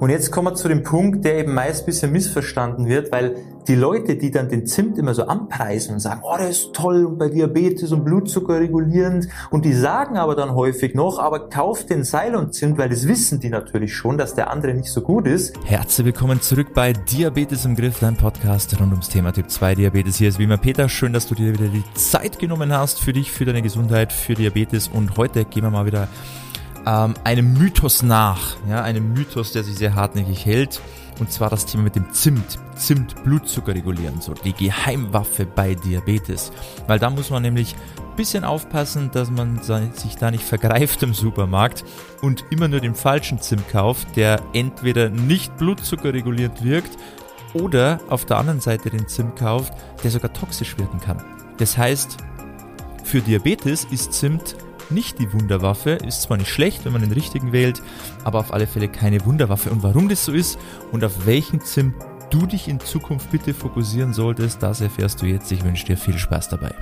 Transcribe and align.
Und 0.00 0.08
jetzt 0.08 0.32
kommen 0.32 0.48
wir 0.48 0.54
zu 0.54 0.66
dem 0.66 0.82
Punkt, 0.82 1.26
der 1.26 1.36
eben 1.36 1.52
meist 1.52 1.82
ein 1.82 1.86
bisschen 1.86 2.10
missverstanden 2.10 2.86
wird, 2.86 3.12
weil 3.12 3.36
die 3.68 3.74
Leute, 3.74 4.16
die 4.16 4.30
dann 4.30 4.48
den 4.48 4.64
Zimt 4.64 4.96
immer 4.96 5.12
so 5.12 5.26
anpreisen 5.26 5.92
und 5.92 6.00
sagen, 6.00 6.22
oh, 6.24 6.38
der 6.38 6.48
ist 6.48 6.72
toll 6.72 7.04
und 7.04 7.18
bei 7.18 7.28
Diabetes 7.28 7.92
und 7.92 8.02
Blutzucker 8.02 8.58
regulierend 8.60 9.28
und 9.50 9.66
die 9.66 9.74
sagen 9.74 10.16
aber 10.16 10.34
dann 10.34 10.54
häufig 10.54 10.94
noch, 10.94 11.18
aber 11.18 11.50
kauft 11.50 11.90
den 11.90 12.02
Ceylon-Zimt, 12.02 12.78
weil 12.78 12.88
das 12.88 13.06
wissen 13.06 13.40
die 13.40 13.50
natürlich 13.50 13.94
schon, 13.94 14.16
dass 14.16 14.34
der 14.34 14.50
andere 14.50 14.72
nicht 14.72 14.88
so 14.88 15.02
gut 15.02 15.26
ist. 15.26 15.54
Herzlich 15.66 16.06
willkommen 16.06 16.40
zurück 16.40 16.68
bei 16.72 16.94
Diabetes 16.94 17.66
im 17.66 17.76
Griff, 17.76 17.98
dein 18.00 18.16
Podcast 18.16 18.80
rund 18.80 18.92
ums 18.92 19.10
Thema 19.10 19.32
Typ 19.32 19.50
2 19.50 19.74
Diabetes. 19.74 20.16
Hier 20.16 20.30
ist 20.30 20.38
wie 20.38 20.44
immer 20.44 20.56
Peter, 20.56 20.88
schön, 20.88 21.12
dass 21.12 21.28
du 21.28 21.34
dir 21.34 21.52
wieder 21.52 21.68
die 21.68 21.84
Zeit 21.92 22.38
genommen 22.38 22.72
hast 22.72 23.00
für 23.00 23.12
dich, 23.12 23.30
für 23.30 23.44
deine 23.44 23.60
Gesundheit, 23.60 24.14
für 24.14 24.32
Diabetes 24.32 24.88
und 24.88 25.18
heute 25.18 25.44
gehen 25.44 25.64
wir 25.64 25.70
mal 25.70 25.84
wieder 25.84 26.08
ähm, 26.86 27.14
einem 27.24 27.54
Mythos 27.54 28.02
nach, 28.02 28.56
ja, 28.68 28.82
einem 28.82 29.12
Mythos, 29.12 29.52
der 29.52 29.64
sich 29.64 29.76
sehr 29.76 29.94
hartnäckig 29.94 30.44
hält. 30.44 30.80
Und 31.18 31.30
zwar 31.30 31.50
das 31.50 31.66
Thema 31.66 31.82
mit 31.82 31.96
dem 31.96 32.10
Zimt. 32.12 32.58
Zimt 32.76 33.22
Blutzucker 33.24 33.74
regulieren, 33.74 34.22
so 34.22 34.32
die 34.32 34.54
Geheimwaffe 34.54 35.44
bei 35.44 35.74
Diabetes. 35.74 36.50
Weil 36.86 36.98
da 36.98 37.10
muss 37.10 37.28
man 37.28 37.42
nämlich 37.42 37.74
ein 37.98 38.16
bisschen 38.16 38.42
aufpassen, 38.42 39.10
dass 39.12 39.30
man 39.30 39.60
sich 39.62 40.16
da 40.16 40.30
nicht 40.30 40.44
vergreift 40.44 41.02
im 41.02 41.12
Supermarkt 41.12 41.84
und 42.22 42.44
immer 42.48 42.68
nur 42.68 42.80
den 42.80 42.94
falschen 42.94 43.38
Zimt 43.38 43.68
kauft, 43.68 44.16
der 44.16 44.40
entweder 44.54 45.10
nicht 45.10 45.58
Blutzucker 45.58 46.14
reguliert 46.14 46.64
wirkt 46.64 46.96
oder 47.52 48.00
auf 48.08 48.24
der 48.24 48.38
anderen 48.38 48.60
Seite 48.60 48.88
den 48.88 49.06
Zimt 49.06 49.36
kauft, 49.36 49.74
der 50.02 50.10
sogar 50.10 50.32
toxisch 50.32 50.78
wirken 50.78 51.00
kann. 51.00 51.22
Das 51.58 51.76
heißt, 51.76 52.16
für 53.04 53.20
Diabetes 53.20 53.86
ist 53.90 54.14
Zimt 54.14 54.56
nicht 54.90 55.18
die 55.18 55.32
Wunderwaffe. 55.32 55.90
Ist 55.90 56.22
zwar 56.22 56.36
nicht 56.36 56.50
schlecht, 56.50 56.84
wenn 56.84 56.92
man 56.92 57.02
den 57.02 57.12
richtigen 57.12 57.52
wählt, 57.52 57.82
aber 58.24 58.40
auf 58.40 58.52
alle 58.52 58.66
Fälle 58.66 58.88
keine 58.88 59.24
Wunderwaffe. 59.24 59.70
Und 59.70 59.82
warum 59.82 60.08
das 60.08 60.24
so 60.24 60.32
ist 60.32 60.58
und 60.92 61.04
auf 61.04 61.26
welchen 61.26 61.60
Zimt 61.60 61.94
du 62.30 62.46
dich 62.46 62.68
in 62.68 62.80
Zukunft 62.80 63.30
bitte 63.30 63.54
fokussieren 63.54 64.12
solltest, 64.12 64.62
das 64.62 64.80
erfährst 64.80 65.20
du 65.22 65.26
jetzt. 65.26 65.50
Ich 65.52 65.64
wünsche 65.64 65.86
dir 65.86 65.96
viel 65.96 66.18
Spaß 66.18 66.48
dabei. 66.48 66.74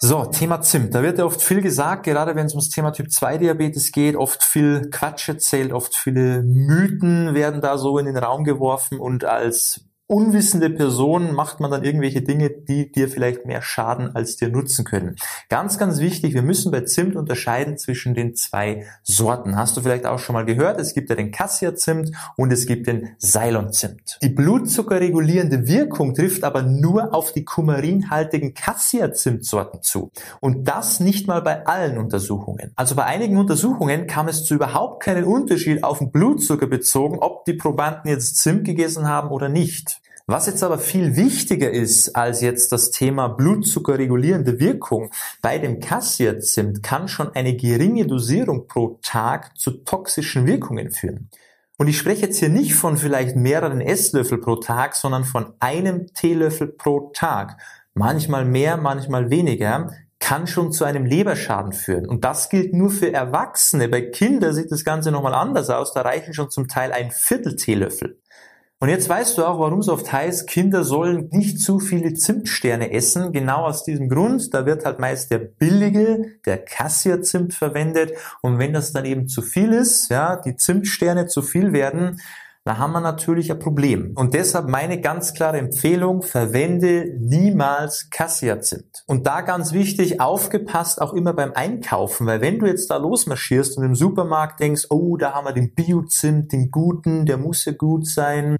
So, 0.00 0.24
Thema 0.26 0.60
Zimt. 0.60 0.94
Da 0.94 1.02
wird 1.02 1.18
ja 1.18 1.24
oft 1.24 1.42
viel 1.42 1.60
gesagt, 1.60 2.04
gerade 2.04 2.36
wenn 2.36 2.46
es 2.46 2.52
ums 2.52 2.68
Thema 2.68 2.92
Typ 2.92 3.10
2 3.10 3.38
Diabetes 3.38 3.90
geht, 3.90 4.14
oft 4.14 4.44
viel 4.44 4.90
Quatsch 4.90 5.28
erzählt, 5.28 5.72
oft 5.72 5.96
viele 5.96 6.42
Mythen 6.42 7.34
werden 7.34 7.60
da 7.60 7.78
so 7.78 7.98
in 7.98 8.06
den 8.06 8.16
Raum 8.16 8.44
geworfen 8.44 9.00
und 9.00 9.24
als 9.24 9.87
unwissende 10.08 10.70
Person 10.70 11.34
macht 11.34 11.60
man 11.60 11.70
dann 11.70 11.84
irgendwelche 11.84 12.22
Dinge, 12.22 12.48
die 12.48 12.90
dir 12.90 13.08
vielleicht 13.08 13.44
mehr 13.44 13.60
schaden, 13.60 14.16
als 14.16 14.36
dir 14.36 14.48
nutzen 14.48 14.86
können. 14.86 15.16
Ganz, 15.50 15.76
ganz 15.76 16.00
wichtig, 16.00 16.32
wir 16.32 16.42
müssen 16.42 16.72
bei 16.72 16.80
Zimt 16.80 17.14
unterscheiden 17.14 17.76
zwischen 17.76 18.14
den 18.14 18.34
zwei 18.34 18.86
Sorten. 19.02 19.56
Hast 19.56 19.76
du 19.76 19.82
vielleicht 19.82 20.06
auch 20.06 20.18
schon 20.18 20.32
mal 20.32 20.46
gehört, 20.46 20.80
es 20.80 20.94
gibt 20.94 21.10
ja 21.10 21.16
den 21.16 21.30
Cassia-Zimt 21.30 22.12
und 22.36 22.50
es 22.50 22.66
gibt 22.66 22.86
den 22.86 23.10
Ceylon-Zimt. 23.20 24.18
Die 24.22 24.30
blutzuckerregulierende 24.30 25.68
Wirkung 25.68 26.14
trifft 26.14 26.42
aber 26.42 26.62
nur 26.62 27.12
auf 27.12 27.32
die 27.32 27.44
kumarinhaltigen 27.44 28.54
Cassia-Zimt-Sorten 28.54 29.82
zu. 29.82 30.10
Und 30.40 30.66
das 30.66 31.00
nicht 31.00 31.28
mal 31.28 31.42
bei 31.42 31.66
allen 31.66 31.98
Untersuchungen. 31.98 32.72
Also 32.76 32.94
bei 32.94 33.04
einigen 33.04 33.36
Untersuchungen 33.36 34.06
kam 34.06 34.28
es 34.28 34.46
zu 34.46 34.54
überhaupt 34.54 35.02
keinen 35.02 35.24
Unterschied 35.24 35.84
auf 35.84 35.98
den 35.98 36.10
Blutzucker 36.10 36.66
bezogen, 36.66 37.18
ob 37.18 37.44
die 37.44 37.52
Probanden 37.52 38.10
jetzt 38.10 38.38
Zimt 38.38 38.64
gegessen 38.64 39.06
haben 39.06 39.28
oder 39.28 39.50
nicht. 39.50 39.97
Was 40.30 40.46
jetzt 40.46 40.62
aber 40.62 40.78
viel 40.78 41.16
wichtiger 41.16 41.70
ist 41.70 42.14
als 42.14 42.42
jetzt 42.42 42.70
das 42.70 42.90
Thema 42.90 43.28
blutzuckerregulierende 43.28 44.60
Wirkung, 44.60 45.10
bei 45.40 45.56
dem 45.58 45.80
Cassia-Zimt 45.80 46.82
kann 46.82 47.08
schon 47.08 47.34
eine 47.34 47.56
geringe 47.56 48.06
Dosierung 48.06 48.66
pro 48.66 48.98
Tag 49.00 49.56
zu 49.56 49.70
toxischen 49.70 50.46
Wirkungen 50.46 50.90
führen. 50.90 51.30
Und 51.78 51.88
ich 51.88 51.96
spreche 51.96 52.26
jetzt 52.26 52.40
hier 52.40 52.50
nicht 52.50 52.74
von 52.74 52.98
vielleicht 52.98 53.36
mehreren 53.36 53.80
Esslöffel 53.80 54.36
pro 54.36 54.56
Tag, 54.56 54.96
sondern 54.96 55.24
von 55.24 55.54
einem 55.60 56.12
Teelöffel 56.12 56.66
pro 56.66 57.10
Tag. 57.14 57.56
Manchmal 57.94 58.44
mehr, 58.44 58.76
manchmal 58.76 59.30
weniger 59.30 59.94
kann 60.18 60.46
schon 60.46 60.72
zu 60.72 60.84
einem 60.84 61.06
Leberschaden 61.06 61.72
führen. 61.72 62.06
Und 62.06 62.24
das 62.24 62.50
gilt 62.50 62.74
nur 62.74 62.90
für 62.90 63.10
Erwachsene. 63.10 63.88
Bei 63.88 64.02
Kindern 64.02 64.52
sieht 64.52 64.70
das 64.70 64.84
Ganze 64.84 65.10
nochmal 65.10 65.32
anders 65.32 65.70
aus. 65.70 65.94
Da 65.94 66.02
reichen 66.02 66.34
schon 66.34 66.50
zum 66.50 66.68
Teil 66.68 66.92
ein 66.92 67.12
Viertel 67.12 67.56
Teelöffel. 67.56 68.18
Und 68.80 68.90
jetzt 68.90 69.08
weißt 69.08 69.36
du 69.36 69.44
auch, 69.44 69.58
warum 69.58 69.80
es 69.80 69.88
oft 69.88 70.12
heißt, 70.12 70.46
Kinder 70.46 70.84
sollen 70.84 71.28
nicht 71.32 71.58
zu 71.60 71.80
viele 71.80 72.14
Zimtsterne 72.14 72.92
essen. 72.92 73.32
Genau 73.32 73.64
aus 73.64 73.82
diesem 73.82 74.08
Grund. 74.08 74.54
Da 74.54 74.66
wird 74.66 74.84
halt 74.84 75.00
meist 75.00 75.32
der 75.32 75.38
billige, 75.38 76.36
der 76.46 76.58
Cassia-Zimt 76.58 77.54
verwendet. 77.54 78.12
Und 78.40 78.60
wenn 78.60 78.72
das 78.72 78.92
dann 78.92 79.04
eben 79.04 79.26
zu 79.26 79.42
viel 79.42 79.72
ist, 79.72 80.10
ja, 80.10 80.36
die 80.36 80.54
Zimtsterne 80.54 81.26
zu 81.26 81.42
viel 81.42 81.72
werden, 81.72 82.20
da 82.64 82.76
haben 82.76 82.92
wir 82.92 83.00
natürlich 83.00 83.50
ein 83.50 83.58
Problem. 83.58 84.12
Und 84.14 84.34
deshalb 84.34 84.68
meine 84.68 85.00
ganz 85.00 85.32
klare 85.32 85.58
Empfehlung, 85.58 86.22
verwende 86.22 87.14
niemals 87.18 88.10
Cassia-Zimt. 88.10 89.04
Und 89.06 89.26
da 89.26 89.40
ganz 89.40 89.72
wichtig, 89.72 90.20
aufgepasst 90.20 91.00
auch 91.00 91.14
immer 91.14 91.32
beim 91.32 91.52
Einkaufen, 91.54 92.26
weil 92.26 92.40
wenn 92.40 92.58
du 92.58 92.66
jetzt 92.66 92.90
da 92.90 92.96
losmarschierst 92.98 93.78
und 93.78 93.84
im 93.84 93.94
Supermarkt 93.94 94.60
denkst, 94.60 94.86
oh, 94.90 95.16
da 95.16 95.32
haben 95.32 95.46
wir 95.46 95.52
den 95.52 95.74
Bio-Zimt, 95.74 96.52
den 96.52 96.70
guten, 96.70 97.24
der 97.24 97.38
muss 97.38 97.64
ja 97.64 97.72
gut 97.72 98.06
sein 98.06 98.58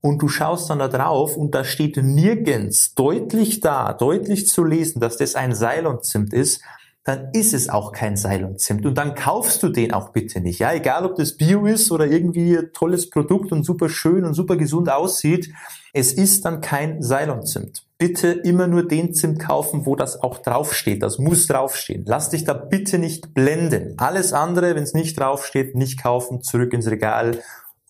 und 0.00 0.22
du 0.22 0.28
schaust 0.28 0.70
dann 0.70 0.78
da 0.78 0.88
drauf 0.88 1.36
und 1.36 1.54
da 1.54 1.64
steht 1.64 1.96
nirgends 1.98 2.94
deutlich 2.94 3.60
da, 3.60 3.92
deutlich 3.92 4.46
zu 4.46 4.64
lesen, 4.64 5.00
dass 5.00 5.18
das 5.18 5.34
ein 5.34 5.54
Ceylon-Zimt 5.54 6.32
ist, 6.32 6.62
dann 7.04 7.30
ist 7.32 7.54
es 7.54 7.68
auch 7.68 7.92
kein 7.92 8.16
Seil 8.16 8.44
und 8.44 8.60
Zimt. 8.60 8.84
Und 8.84 8.98
dann 8.98 9.14
kaufst 9.14 9.62
du 9.62 9.68
den 9.70 9.92
auch 9.92 10.10
bitte 10.10 10.40
nicht. 10.40 10.58
Ja, 10.58 10.72
egal 10.74 11.06
ob 11.06 11.16
das 11.16 11.36
Bio 11.36 11.64
ist 11.64 11.90
oder 11.90 12.06
irgendwie 12.06 12.58
tolles 12.74 13.08
Produkt 13.08 13.52
und 13.52 13.64
super 13.64 13.88
schön 13.88 14.24
und 14.24 14.34
super 14.34 14.56
gesund 14.56 14.90
aussieht. 14.90 15.50
Es 15.94 16.12
ist 16.12 16.44
dann 16.44 16.60
kein 16.60 17.02
Seil 17.02 17.30
und 17.30 17.48
Zimt. 17.48 17.84
Bitte 17.96 18.28
immer 18.28 18.66
nur 18.66 18.86
den 18.86 19.14
Zimt 19.14 19.40
kaufen, 19.40 19.86
wo 19.86 19.96
das 19.96 20.22
auch 20.22 20.38
draufsteht. 20.38 21.02
Das 21.02 21.18
muss 21.18 21.46
draufstehen. 21.46 22.04
Lass 22.06 22.30
dich 22.30 22.44
da 22.44 22.52
bitte 22.52 22.98
nicht 22.98 23.34
blenden. 23.34 23.94
Alles 23.98 24.32
andere, 24.32 24.74
wenn 24.74 24.82
es 24.82 24.94
nicht 24.94 25.18
draufsteht, 25.18 25.74
nicht 25.74 26.02
kaufen, 26.02 26.42
zurück 26.42 26.72
ins 26.74 26.90
Regal 26.90 27.38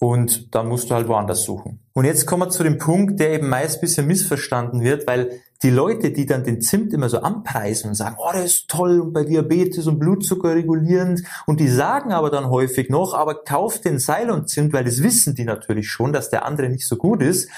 und 0.00 0.54
dann 0.54 0.66
musst 0.68 0.90
du 0.90 0.94
halt 0.94 1.08
woanders 1.08 1.42
suchen. 1.42 1.80
Und 1.92 2.06
jetzt 2.06 2.26
kommen 2.26 2.44
wir 2.44 2.50
zu 2.50 2.62
dem 2.62 2.78
Punkt, 2.78 3.20
der 3.20 3.32
eben 3.32 3.48
meist 3.48 3.76
ein 3.76 3.80
bisschen 3.82 4.06
missverstanden 4.06 4.80
wird, 4.80 5.06
weil 5.06 5.40
die 5.62 5.70
Leute, 5.70 6.10
die 6.10 6.26
dann 6.26 6.44
den 6.44 6.60
Zimt 6.60 6.92
immer 6.92 7.08
so 7.08 7.18
anpreisen 7.18 7.90
und 7.90 7.94
sagen, 7.94 8.16
oh, 8.18 8.32
der 8.32 8.44
ist 8.44 8.68
toll 8.68 9.00
und 9.00 9.12
bei 9.12 9.24
Diabetes 9.24 9.86
und 9.86 9.98
Blutzucker 9.98 10.54
regulierend 10.54 11.22
und 11.46 11.60
die 11.60 11.68
sagen 11.68 12.12
aber 12.12 12.30
dann 12.30 12.48
häufig 12.48 12.88
noch, 12.88 13.14
aber 13.14 13.42
kauft 13.44 13.84
den 13.84 13.98
Ceylon-Zimt, 13.98 14.72
weil 14.72 14.84
das 14.84 15.02
wissen 15.02 15.34
die 15.34 15.44
natürlich 15.44 15.88
schon, 15.88 16.12
dass 16.12 16.30
der 16.30 16.46
andere 16.46 16.68
nicht 16.68 16.86
so 16.86 16.96
gut 16.96 17.22
ist. 17.22 17.48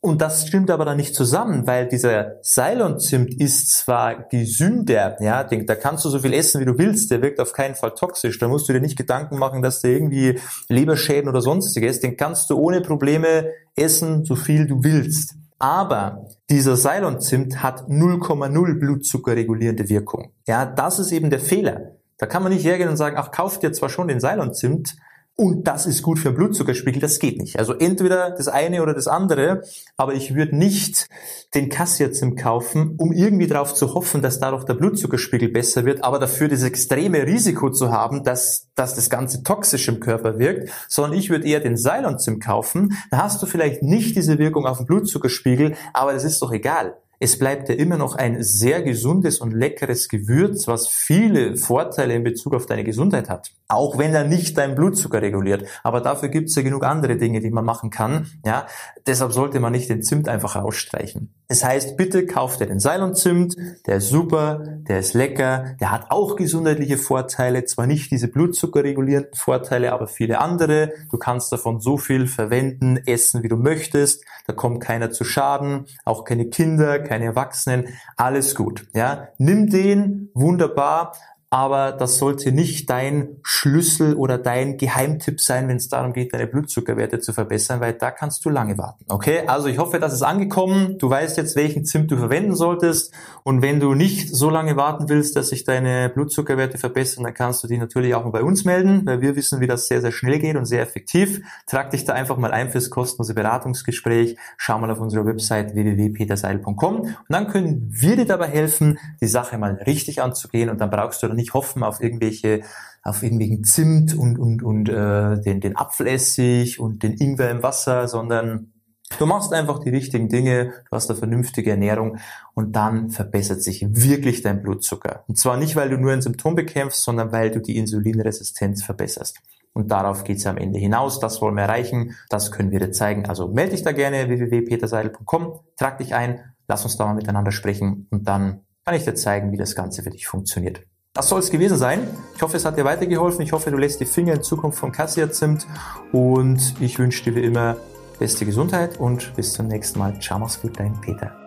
Und 0.00 0.20
das 0.20 0.46
stimmt 0.46 0.70
aber 0.70 0.84
dann 0.84 0.98
nicht 0.98 1.14
zusammen, 1.14 1.66
weil 1.66 1.88
dieser 1.88 2.42
Ceylon-Zimt 2.42 3.40
ist 3.40 3.70
zwar 3.70 4.28
gesünder, 4.28 5.16
ja, 5.20 5.44
da 5.44 5.74
kannst 5.76 6.04
du 6.04 6.10
so 6.10 6.18
viel 6.18 6.34
essen, 6.34 6.60
wie 6.60 6.66
du 6.66 6.76
willst, 6.76 7.10
der 7.10 7.22
wirkt 7.22 7.40
auf 7.40 7.54
keinen 7.54 7.74
Fall 7.74 7.92
toxisch, 7.92 8.38
da 8.38 8.46
musst 8.46 8.68
du 8.68 8.74
dir 8.74 8.82
nicht 8.82 8.98
Gedanken 8.98 9.38
machen, 9.38 9.62
dass 9.62 9.80
der 9.80 9.92
irgendwie 9.92 10.38
Leberschäden 10.68 11.30
oder 11.30 11.40
sonstiges, 11.40 12.00
den 12.00 12.18
kannst 12.18 12.50
du 12.50 12.58
ohne 12.58 12.82
Probleme 12.82 13.48
essen, 13.76 14.26
so 14.26 14.36
viel 14.36 14.66
du 14.66 14.84
willst. 14.84 15.36
Aber 15.58 16.26
dieser 16.50 16.76
Ceylon-Zimt 16.76 17.62
hat 17.62 17.88
0,0 17.88 18.78
Blutzucker 18.78 19.36
regulierende 19.36 19.88
Wirkung. 19.88 20.32
Ja, 20.46 20.66
das 20.66 20.98
ist 20.98 21.12
eben 21.12 21.30
der 21.30 21.40
Fehler. 21.40 21.92
Da 22.18 22.26
kann 22.26 22.42
man 22.42 22.52
nicht 22.52 22.64
hergehen 22.64 22.88
und 22.88 22.96
sagen, 22.96 23.16
ach, 23.18 23.30
kauft 23.30 23.62
dir 23.62 23.72
zwar 23.72 23.88
schon 23.88 24.08
den 24.08 24.20
Ceylon-Zimt, 24.20 24.96
und 25.36 25.66
das 25.66 25.86
ist 25.86 26.02
gut 26.02 26.20
für 26.20 26.30
Blutzuckerspiegel, 26.30 27.00
das 27.00 27.18
geht 27.18 27.38
nicht. 27.38 27.58
Also 27.58 27.74
entweder 27.74 28.30
das 28.30 28.46
eine 28.46 28.82
oder 28.82 28.94
das 28.94 29.08
andere, 29.08 29.62
aber 29.96 30.14
ich 30.14 30.36
würde 30.36 30.56
nicht 30.56 31.08
den 31.54 31.68
Kassiazim 31.68 32.36
kaufen, 32.36 32.94
um 32.98 33.12
irgendwie 33.12 33.48
darauf 33.48 33.74
zu 33.74 33.94
hoffen, 33.94 34.22
dass 34.22 34.38
dadurch 34.38 34.64
der 34.64 34.74
Blutzuckerspiegel 34.74 35.48
besser 35.48 35.84
wird, 35.84 36.04
aber 36.04 36.20
dafür 36.20 36.46
das 36.46 36.62
extreme 36.62 37.26
Risiko 37.26 37.70
zu 37.70 37.90
haben, 37.90 38.22
dass, 38.22 38.68
dass 38.76 38.94
das 38.94 39.10
Ganze 39.10 39.42
toxisch 39.42 39.88
im 39.88 39.98
Körper 39.98 40.38
wirkt, 40.38 40.70
sondern 40.88 41.18
ich 41.18 41.30
würde 41.30 41.48
eher 41.48 41.60
den 41.60 41.76
Ceylon-Zim 41.76 42.38
kaufen. 42.38 42.96
Da 43.10 43.18
hast 43.18 43.42
du 43.42 43.46
vielleicht 43.46 43.82
nicht 43.82 44.14
diese 44.14 44.38
Wirkung 44.38 44.66
auf 44.66 44.78
den 44.78 44.86
Blutzuckerspiegel, 44.86 45.74
aber 45.92 46.12
das 46.12 46.22
ist 46.22 46.42
doch 46.42 46.52
egal. 46.52 46.96
Es 47.20 47.38
bleibt 47.38 47.68
ja 47.68 47.74
immer 47.74 47.96
noch 47.96 48.16
ein 48.16 48.42
sehr 48.42 48.82
gesundes 48.82 49.38
und 49.38 49.52
leckeres 49.52 50.08
Gewürz, 50.08 50.68
was 50.68 50.88
viele 50.88 51.56
Vorteile 51.56 52.14
in 52.14 52.24
Bezug 52.24 52.54
auf 52.54 52.66
deine 52.66 52.84
Gesundheit 52.84 53.28
hat. 53.28 53.50
Auch 53.68 53.96
wenn 53.96 54.14
er 54.14 54.24
nicht 54.24 54.58
deinen 54.58 54.74
Blutzucker 54.74 55.22
reguliert. 55.22 55.64
Aber 55.82 56.02
dafür 56.02 56.28
gibt 56.28 56.50
es 56.50 56.54
ja 56.54 56.62
genug 56.62 56.84
andere 56.84 57.16
Dinge, 57.16 57.40
die 57.40 57.50
man 57.50 57.64
machen 57.64 57.88
kann. 57.88 58.26
Ja, 58.44 58.66
deshalb 59.06 59.32
sollte 59.32 59.58
man 59.58 59.72
nicht 59.72 59.88
den 59.88 60.02
Zimt 60.02 60.28
einfach 60.28 60.56
rausstreichen. 60.56 61.32
Das 61.48 61.64
heißt, 61.64 61.96
bitte 61.96 62.26
kauft 62.26 62.60
dir 62.60 62.66
den 62.66 62.78
Ceylon-Zimt. 62.78 63.56
Der 63.86 63.96
ist 63.96 64.08
super, 64.10 64.62
der 64.88 64.98
ist 64.98 65.14
lecker, 65.14 65.76
der 65.80 65.90
hat 65.90 66.10
auch 66.10 66.36
gesundheitliche 66.36 66.98
Vorteile. 66.98 67.64
Zwar 67.64 67.86
nicht 67.86 68.10
diese 68.10 68.28
blutzuckerregulierenden 68.28 69.34
Vorteile, 69.34 69.92
aber 69.92 70.08
viele 70.08 70.40
andere. 70.40 70.92
Du 71.10 71.16
kannst 71.16 71.50
davon 71.50 71.80
so 71.80 71.96
viel 71.96 72.26
verwenden, 72.26 72.98
essen, 73.06 73.42
wie 73.42 73.48
du 73.48 73.56
möchtest. 73.56 74.24
Da 74.46 74.52
kommt 74.52 74.80
keiner 74.80 75.10
zu 75.10 75.24
Schaden, 75.24 75.86
auch 76.04 76.24
keine 76.24 76.50
Kinder, 76.50 76.98
keine 76.98 77.24
Erwachsenen. 77.24 77.88
Alles 78.16 78.54
gut. 78.54 78.86
Ja, 78.94 79.28
nimm 79.38 79.70
den, 79.70 80.30
wunderbar 80.34 81.12
aber 81.54 81.92
das 81.92 82.18
sollte 82.18 82.50
nicht 82.50 82.90
dein 82.90 83.36
Schlüssel 83.44 84.16
oder 84.16 84.38
dein 84.38 84.76
Geheimtipp 84.76 85.40
sein, 85.40 85.68
wenn 85.68 85.76
es 85.76 85.88
darum 85.88 86.12
geht, 86.12 86.34
deine 86.34 86.48
Blutzuckerwerte 86.48 87.20
zu 87.20 87.32
verbessern, 87.32 87.78
weil 87.78 87.92
da 87.92 88.10
kannst 88.10 88.44
du 88.44 88.50
lange 88.50 88.76
warten. 88.76 89.04
Okay, 89.08 89.44
also 89.46 89.68
ich 89.68 89.78
hoffe, 89.78 90.00
das 90.00 90.12
ist 90.12 90.22
angekommen. 90.22 90.98
Du 90.98 91.08
weißt 91.08 91.36
jetzt, 91.36 91.54
welchen 91.54 91.84
Zimt 91.84 92.10
du 92.10 92.16
verwenden 92.16 92.56
solltest 92.56 93.14
und 93.44 93.62
wenn 93.62 93.78
du 93.78 93.94
nicht 93.94 94.34
so 94.34 94.50
lange 94.50 94.74
warten 94.74 95.08
willst, 95.08 95.36
dass 95.36 95.50
sich 95.50 95.62
deine 95.62 96.08
Blutzuckerwerte 96.08 96.76
verbessern, 96.76 97.22
dann 97.22 97.34
kannst 97.34 97.62
du 97.62 97.68
dich 97.68 97.78
natürlich 97.78 98.16
auch 98.16 98.24
mal 98.24 98.30
bei 98.30 98.42
uns 98.42 98.64
melden, 98.64 99.06
weil 99.06 99.20
wir 99.20 99.36
wissen, 99.36 99.60
wie 99.60 99.68
das 99.68 99.86
sehr, 99.86 100.00
sehr 100.00 100.10
schnell 100.10 100.40
geht 100.40 100.56
und 100.56 100.64
sehr 100.64 100.82
effektiv. 100.82 101.40
Trag 101.68 101.90
dich 101.90 102.04
da 102.04 102.14
einfach 102.14 102.36
mal 102.36 102.50
ein 102.50 102.72
fürs 102.72 102.90
kostenlose 102.90 103.32
Beratungsgespräch. 103.32 104.36
Schau 104.56 104.80
mal 104.80 104.90
auf 104.90 104.98
unserer 104.98 105.24
Website 105.24 105.76
www.peterseil.com 105.76 106.96
und 107.02 107.16
dann 107.28 107.46
können 107.46 107.86
wir 107.92 108.16
dir 108.16 108.26
dabei 108.26 108.48
helfen, 108.48 108.98
die 109.20 109.28
Sache 109.28 109.56
mal 109.56 109.74
richtig 109.86 110.20
anzugehen 110.20 110.68
und 110.68 110.80
dann 110.80 110.90
brauchst 110.90 111.22
du 111.22 111.28
dann 111.28 111.36
nicht 111.36 111.43
hoffen 111.52 111.82
auf 111.82 112.00
irgendwelche 112.00 112.62
auf 113.02 113.22
irgendwelchen 113.22 113.64
Zimt 113.64 114.14
und 114.14 114.38
und 114.38 114.62
und 114.62 114.88
äh, 114.88 115.40
den 115.40 115.60
den 115.60 115.76
Apfelessig 115.76 116.80
und 116.80 117.02
den 117.02 117.12
Ingwer 117.12 117.50
im 117.50 117.62
Wasser, 117.62 118.08
sondern 118.08 118.70
Du 119.18 119.26
machst 119.26 119.52
einfach 119.52 119.78
die 119.78 119.90
richtigen 119.90 120.28
Dinge, 120.28 120.72
du 120.90 120.90
hast 120.90 121.08
eine 121.08 121.18
vernünftige 121.18 121.70
Ernährung 121.70 122.18
und 122.54 122.74
dann 122.74 123.10
verbessert 123.10 123.62
sich 123.62 123.86
wirklich 123.88 124.42
dein 124.42 124.62
Blutzucker. 124.62 125.24
Und 125.28 125.38
zwar 125.38 125.56
nicht, 125.56 125.76
weil 125.76 125.90
du 125.90 125.98
nur 125.98 126.12
ein 126.12 126.22
Symptom 126.22 126.56
bekämpfst, 126.56 127.04
sondern 127.04 127.30
weil 127.30 127.50
du 127.50 127.60
die 127.60 127.76
Insulinresistenz 127.76 128.82
verbesserst. 128.82 129.40
Und 129.72 129.90
darauf 129.90 130.24
geht's 130.24 130.46
am 130.46 130.56
Ende 130.56 130.78
hinaus. 130.78 131.20
Das 131.20 131.40
wollen 131.40 131.54
wir 131.54 131.62
erreichen. 131.62 132.16
Das 132.28 132.50
können 132.50 132.70
wir 132.70 132.80
dir 132.80 132.92
zeigen. 132.92 133.26
Also 133.26 133.48
melde 133.48 133.72
dich 133.72 133.82
da 133.82 133.92
gerne 133.92 134.28
www.peterseidel.com, 134.28 135.60
trag 135.76 135.98
dich 135.98 136.14
ein, 136.14 136.40
lass 136.66 136.84
uns 136.84 136.96
da 136.96 137.06
mal 137.06 137.14
miteinander 137.14 137.52
sprechen 137.52 138.08
und 138.10 138.26
dann 138.26 138.62
kann 138.84 138.94
ich 138.94 139.04
dir 139.04 139.14
zeigen, 139.14 139.52
wie 139.52 139.56
das 139.56 139.74
Ganze 139.74 140.02
für 140.02 140.10
dich 140.10 140.26
funktioniert. 140.26 140.82
Das 141.16 141.28
soll 141.28 141.38
es 141.38 141.48
gewesen 141.48 141.78
sein. 141.78 142.08
Ich 142.34 142.42
hoffe, 142.42 142.56
es 142.56 142.64
hat 142.64 142.76
dir 142.76 142.84
weitergeholfen. 142.84 143.40
Ich 143.42 143.52
hoffe, 143.52 143.70
du 143.70 143.76
lässt 143.76 144.00
die 144.00 144.04
Finger 144.04 144.34
in 144.34 144.42
Zukunft 144.42 144.80
von 144.80 144.90
Cassia 144.90 145.30
Zimt 145.30 145.64
und 146.10 146.74
ich 146.80 146.98
wünsche 146.98 147.22
dir 147.22 147.36
wie 147.36 147.44
immer 147.44 147.76
beste 148.18 148.44
Gesundheit 148.44 148.98
und 148.98 149.32
bis 149.36 149.52
zum 149.52 149.68
nächsten 149.68 150.00
Mal. 150.00 150.18
Ciao, 150.18 150.40
mach's 150.40 150.60
gut, 150.60 150.72
dein 150.76 151.00
Peter. 151.00 151.43